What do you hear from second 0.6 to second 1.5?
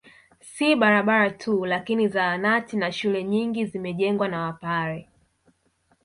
barabara